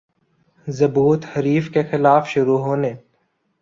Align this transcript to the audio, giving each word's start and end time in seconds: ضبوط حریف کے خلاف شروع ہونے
ضبوط 0.67 1.25
حریف 1.35 1.69
کے 1.73 1.83
خلاف 1.83 2.27
شروع 2.27 2.57
ہونے 2.59 2.93